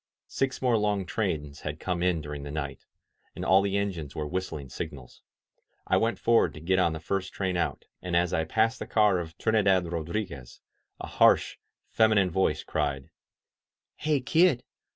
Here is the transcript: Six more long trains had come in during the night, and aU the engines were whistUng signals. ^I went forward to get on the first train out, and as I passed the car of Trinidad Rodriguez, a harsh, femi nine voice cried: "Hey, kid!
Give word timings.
Six 0.25 0.63
more 0.63 0.77
long 0.79 1.05
trains 1.05 1.59
had 1.61 1.79
come 1.79 2.01
in 2.01 2.21
during 2.21 2.41
the 2.41 2.49
night, 2.49 2.87
and 3.35 3.45
aU 3.45 3.61
the 3.61 3.77
engines 3.77 4.15
were 4.15 4.27
whistUng 4.27 4.71
signals. 4.71 5.21
^I 5.87 6.01
went 6.01 6.17
forward 6.17 6.55
to 6.55 6.59
get 6.59 6.79
on 6.79 6.93
the 6.93 6.99
first 6.99 7.33
train 7.33 7.55
out, 7.55 7.85
and 8.01 8.15
as 8.15 8.33
I 8.33 8.45
passed 8.45 8.79
the 8.79 8.87
car 8.87 9.19
of 9.19 9.37
Trinidad 9.37 9.85
Rodriguez, 9.91 10.59
a 10.99 11.05
harsh, 11.05 11.57
femi 11.95 12.15
nine 12.15 12.31
voice 12.31 12.63
cried: 12.63 13.11
"Hey, 13.95 14.21
kid! 14.21 14.63